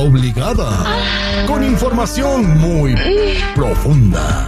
[0.00, 0.84] obligada.
[1.46, 2.94] Con información muy
[3.54, 4.46] profunda.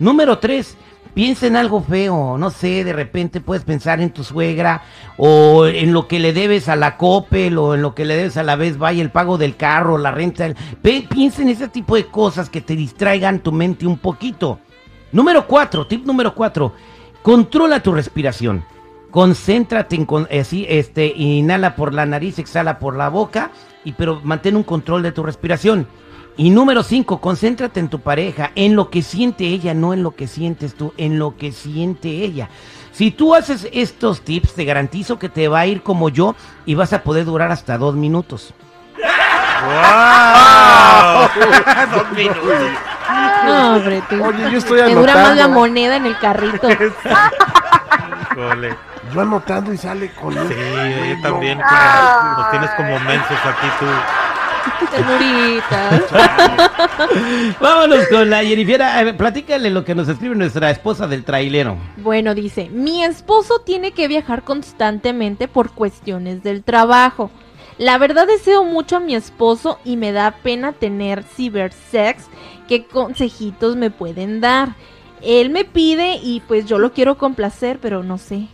[0.02, 0.78] Número tres,
[1.14, 4.82] piensa en algo feo, no sé, de repente puedes pensar en tu suegra
[5.16, 8.36] o en lo que le debes a la Coppel o en lo que le debes
[8.36, 10.56] a la vez vaya el pago del carro, la renta.
[10.82, 14.60] piensa en ese tipo de cosas que te distraigan tu mente un poquito.
[15.12, 16.74] Número cuatro, tip número cuatro,
[17.22, 18.66] controla tu respiración.
[19.12, 20.08] Concéntrate en
[20.68, 23.52] este, inhala por la nariz, exhala por la boca,
[23.84, 25.86] y pero mantén un control de tu respiración.
[26.38, 30.16] Y número cinco, concéntrate en tu pareja, en lo que siente ella, no en lo
[30.16, 32.50] que sientes tú, en lo que siente ella.
[32.92, 36.76] Si tú haces estos tips, te garantizo que te va a ir como yo y
[36.76, 38.54] vas a poder durar hasta dos minutos.
[39.64, 41.30] ¡Wow!
[41.96, 42.70] dos minutos.
[43.46, 44.24] No, hombre, tú.
[44.24, 45.06] Oye, yo estoy anotando.
[45.06, 46.68] Te dura más la moneda en el carrito.
[48.32, 48.76] Híjole.
[49.14, 50.34] Yo anotando y sale con...
[50.34, 51.60] Sí, yo también.
[51.60, 53.86] Nos tienes como mensos aquí tú.
[57.60, 59.16] Vámonos con la Jennifer.
[59.18, 61.78] Platícale lo que nos escribe nuestra esposa del trailero.
[61.98, 67.32] Bueno, dice: Mi esposo tiene que viajar constantemente por cuestiones del trabajo.
[67.78, 72.26] La verdad deseo mucho a mi esposo y me da pena tener cibersex.
[72.68, 74.76] ¿Qué consejitos me pueden dar?
[75.22, 78.48] Él me pide y pues yo lo quiero complacer, pero no sé.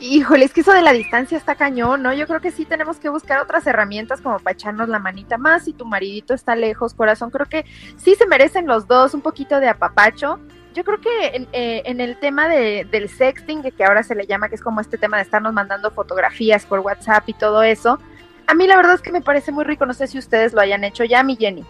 [0.00, 2.14] Híjole, es que eso de la distancia está cañón, ¿no?
[2.14, 5.64] Yo creo que sí tenemos que buscar otras herramientas como para echarnos la manita más.
[5.64, 7.66] Si tu maridito está lejos, corazón, creo que
[7.98, 10.40] sí se merecen los dos un poquito de apapacho.
[10.72, 14.48] Yo creo que en, eh, el tema de, del sexting, que ahora se le llama,
[14.48, 17.98] que es como este tema de estarnos mandando fotografías por WhatsApp y todo eso,
[18.46, 19.84] a mí la verdad es que me parece muy rico.
[19.84, 21.64] No sé si ustedes lo hayan hecho ya, mi Jenny.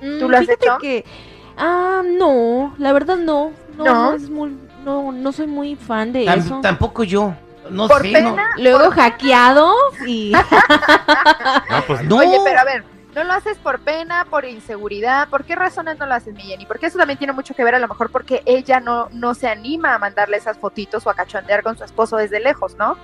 [0.00, 0.78] ¿Tú lo has mm, hecho?
[0.80, 1.04] Que,
[1.58, 3.52] ah, no, la verdad no.
[3.76, 6.60] No, no, es muy no, no soy muy fan de eso.
[6.60, 7.34] Tampoco yo.
[7.70, 8.50] No ¿Por sé, pena?
[8.58, 9.72] Luego hackeado
[10.06, 10.32] y...
[11.70, 12.16] no, pues no.
[12.16, 12.84] Oye, pero a ver,
[13.14, 15.28] ¿no lo haces por pena, por inseguridad?
[15.28, 16.66] ¿Por qué razones no lo haces, mi Jenny?
[16.66, 19.48] Porque eso también tiene mucho que ver a lo mejor porque ella no, no se
[19.48, 22.96] anima a mandarle esas fotitos o a cachondear con su esposo desde lejos, ¿no?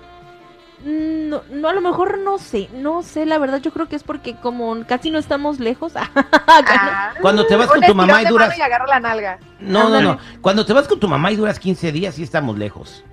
[0.84, 3.96] Mm, no, no, a lo mejor no sé, no sé, la verdad yo creo que
[3.96, 5.94] es porque como casi no estamos lejos.
[6.50, 8.56] Ah, cuando te vas con tu mamá y duras...
[8.58, 9.38] la nalga.
[9.60, 12.58] No, no, no, cuando te vas con tu mamá y duras 15 días sí estamos
[12.58, 13.04] lejos.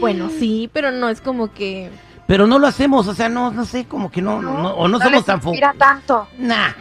[0.00, 1.90] Bueno, sí, pero no es como que...
[2.26, 4.98] Pero no lo hacemos, o sea, no, no sé, como que no, no, o no,
[4.98, 5.40] somos tan...
[5.44, 6.26] Mira tanto.
[6.38, 6.72] Nah.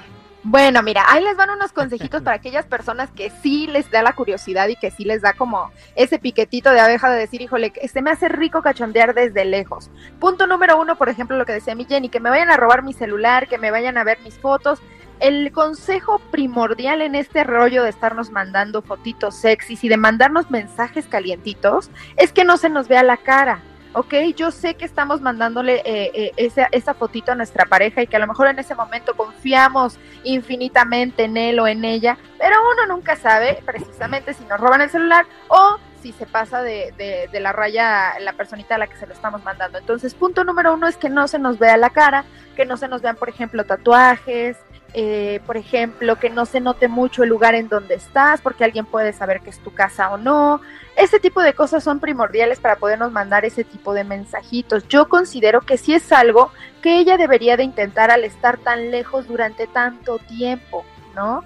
[0.48, 4.14] Bueno, mira, ahí les van unos consejitos para aquellas personas que sí les da la
[4.14, 8.02] curiosidad y que sí les da como ese piquetito de abeja de decir, híjole, se
[8.04, 9.90] me hace rico cachondear desde lejos.
[10.20, 12.84] Punto número uno, por ejemplo, lo que decía mi Jenny, que me vayan a robar
[12.84, 14.84] mi celular, que me vayan a ver mis fotos.
[15.20, 21.08] El consejo primordial en este rollo de estarnos mandando fotitos sexys y de mandarnos mensajes
[21.08, 23.64] calientitos es que no se nos vea la cara
[23.96, 28.08] ok, yo sé que estamos mandándole eh, eh, esa, esa fotito a nuestra pareja y
[28.08, 32.58] que a lo mejor en ese momento confiamos infinitamente en él o en ella, pero
[32.74, 37.30] uno nunca sabe precisamente si nos roban el celular o si se pasa de, de,
[37.32, 39.78] de, la raya la personita a la que se lo estamos mandando.
[39.78, 42.26] Entonces, punto número uno es que no se nos vea la cara,
[42.56, 44.58] que no se nos vean, por ejemplo, tatuajes,
[44.98, 48.86] eh, por ejemplo, que no se note mucho el lugar en donde estás, porque alguien
[48.86, 50.62] puede saber que es tu casa o no.
[50.96, 54.88] Ese tipo de cosas son primordiales para podernos mandar ese tipo de mensajitos.
[54.88, 56.50] Yo considero que sí es algo
[56.82, 61.44] que ella debería de intentar al estar tan lejos durante tanto tiempo, ¿no?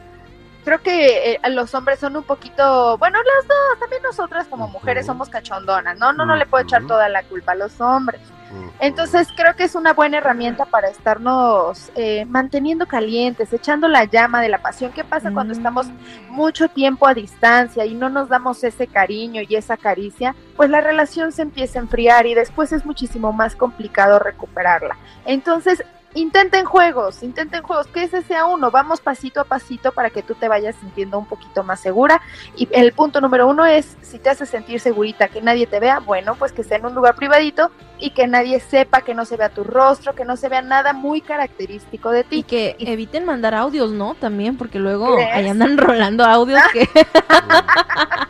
[0.64, 5.08] Creo que eh, los hombres son un poquito, bueno, las dos, también nosotras como mujeres
[5.08, 6.14] somos cachondonas, ¿no?
[6.14, 8.22] No, no le puedo echar toda la culpa a los hombres.
[8.80, 14.42] Entonces creo que es una buena herramienta para estarnos eh, manteniendo calientes, echando la llama
[14.42, 14.92] de la pasión.
[14.92, 15.58] ¿Qué pasa cuando Mm.
[15.58, 15.88] estamos
[16.30, 20.36] mucho tiempo a distancia y no nos damos ese cariño y esa caricia?
[20.56, 24.98] Pues la relación se empieza a enfriar y después es muchísimo más complicado recuperarla.
[25.26, 25.84] Entonces
[26.14, 30.36] intenten juegos, intenten juegos, que ese sea uno, vamos pasito a pasito para que tú
[30.36, 32.22] te vayas sintiendo un poquito más segura.
[32.56, 36.00] Y el punto número uno es, si te hace sentir segurita, que nadie te vea,
[36.00, 39.38] bueno, pues que sea en un lugar privadito y que nadie sepa, que no se
[39.38, 42.44] vea tu rostro, que no se vea nada muy característico de Y ti.
[42.44, 44.16] que eviten mandar audios, ¿no?
[44.16, 45.30] También, porque luego ¿Crees?
[45.34, 46.88] ahí andan rolando audios que...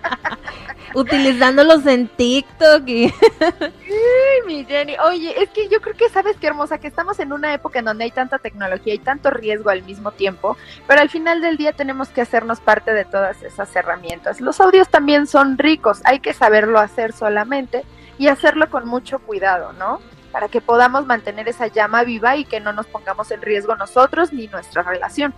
[0.94, 3.13] Utilizándolos en TikTok y...
[3.31, 7.33] Ay, mi Jenny, oye, es que yo creo que sabes qué hermosa, que estamos en
[7.33, 10.57] una época en donde hay tanta tecnología y tanto riesgo al mismo tiempo,
[10.88, 14.41] pero al final del día tenemos que hacernos parte de todas esas herramientas.
[14.41, 17.83] Los audios también son ricos, hay que saberlo hacer solamente
[18.18, 20.01] y hacerlo con mucho cuidado, ¿no?
[20.31, 24.31] Para que podamos mantener esa llama viva y que no nos pongamos en riesgo nosotros
[24.33, 25.33] ni nuestra relación.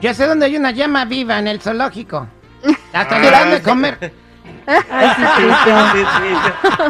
[0.00, 2.26] Ya sé dónde hay una llama viva en el zoológico.
[2.92, 4.12] Hasta Ah, le dan de comer.
[4.66, 5.92] Ay, sí, Cristian.
[5.92, 6.04] Sí,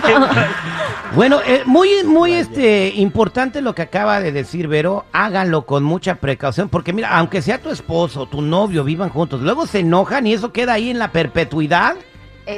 [0.07, 0.13] sí.
[1.15, 5.07] Bueno, eh, muy, muy este, importante lo que acaba de decir Vero.
[5.13, 9.67] Háganlo con mucha precaución, porque mira, aunque sea tu esposo, tu novio, vivan juntos, luego
[9.67, 11.95] se enojan y eso queda ahí en la perpetuidad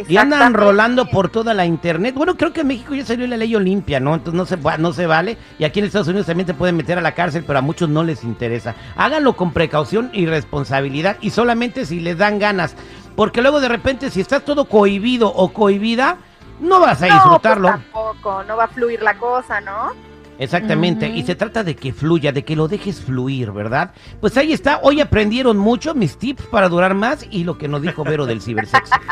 [0.08, 2.14] y andan rolando por toda la internet.
[2.14, 4.14] Bueno, creo que en México ya salió la ley Olimpia, ¿no?
[4.14, 5.38] Entonces no se, va- no se vale.
[5.58, 7.88] Y aquí en Estados Unidos también te pueden meter a la cárcel, pero a muchos
[7.88, 8.74] no les interesa.
[8.96, 12.74] Háganlo con precaución y responsabilidad y solamente si les dan ganas.
[13.18, 16.18] Porque luego de repente, si estás todo cohibido o cohibida,
[16.60, 17.66] no vas a No, disfrutarlo.
[17.68, 19.90] pues tampoco, no va a fluir la cosa, ¿no?
[20.38, 23.90] Exactamente, y se trata de que fluya, de que lo dejes fluir, ¿verdad?
[24.20, 27.82] Pues ahí está, hoy aprendieron mucho mis tips para durar más y lo que nos
[27.82, 28.94] dijo Vero del cibersexo.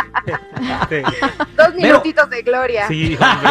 [0.89, 2.89] Sí, Dos Pero- minutitos de gloria.
[2.89, 3.49] Sí, hombre.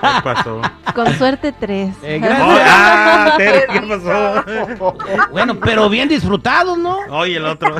[0.00, 0.60] ¿Qué pasó?
[0.94, 1.94] Con suerte tres.
[2.02, 2.66] Eh, Oh, gracias.
[2.68, 4.44] ah, Tere, ¿qué pasó?
[5.30, 6.98] Bueno, pero bien disfrutados, ¿no?
[7.10, 7.76] Oye, el otro.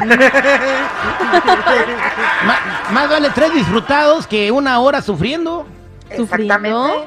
[2.93, 5.67] Más vale tres disfrutados que una hora sufriendo.
[6.11, 6.17] Exactamente.
[6.17, 7.07] ¿Sufriendo?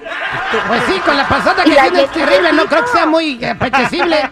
[0.67, 4.29] Pues sí, con la pasada que tiene es terrible, no creo que sea muy apetecible.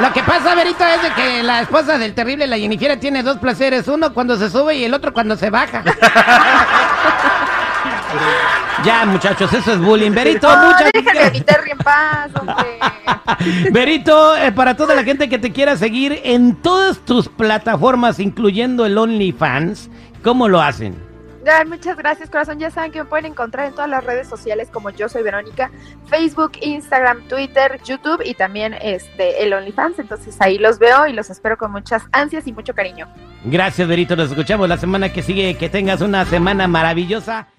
[0.00, 3.38] Lo que pasa, Verito, es de que la esposa del terrible, la Jennifer, tiene dos
[3.38, 5.82] placeres, uno cuando se sube y el otro cuando se baja.
[8.84, 10.10] ya, muchachos, eso es bullying.
[10.10, 10.94] Muchas
[11.70, 12.78] en paz, hombre.
[13.70, 18.86] Berito, eh, para toda la gente que te quiera seguir en todas tus plataformas, incluyendo
[18.86, 19.90] el OnlyFans,
[20.22, 21.11] ¿cómo lo hacen?
[21.66, 22.60] Muchas gracias, corazón.
[22.60, 25.72] Ya saben que me pueden encontrar en todas las redes sociales como yo soy Verónica,
[26.06, 29.98] Facebook, Instagram, Twitter, YouTube y también este el OnlyFans.
[29.98, 33.08] Entonces ahí los veo y los espero con muchas ansias y mucho cariño.
[33.44, 34.14] Gracias, Berito.
[34.14, 35.56] Nos escuchamos la semana que sigue.
[35.56, 37.48] Que tengas una semana maravillosa.